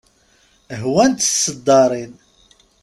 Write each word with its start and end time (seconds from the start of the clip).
Hwant 0.81 1.19
tiseddaṛin. 1.19 2.13